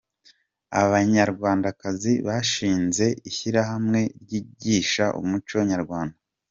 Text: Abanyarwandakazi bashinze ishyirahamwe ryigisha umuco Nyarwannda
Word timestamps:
Abanyarwandakazi 0.83 2.13
bashinze 2.27 3.05
ishyirahamwe 3.29 3.99
ryigisha 4.21 5.05
umuco 5.21 5.55
Nyarwannda 5.71 6.17